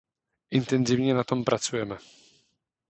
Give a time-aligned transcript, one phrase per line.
[0.51, 1.97] Intenzivně na tom pracujeme.